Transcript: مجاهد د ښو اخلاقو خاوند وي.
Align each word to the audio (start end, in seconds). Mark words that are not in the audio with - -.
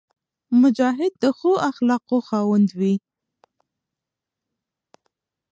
مجاهد 0.61 1.13
د 1.23 1.25
ښو 1.37 1.51
اخلاقو 1.69 2.17
خاوند 2.27 2.69
وي. 2.79 2.95